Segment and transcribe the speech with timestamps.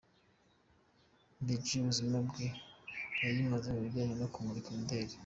[1.45, 2.45] Paji y’ubuzima bwe
[3.23, 5.15] yayimaze mu bijyanye no kumurika imideli.